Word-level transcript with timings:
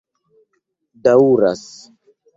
daŭras 1.09 1.63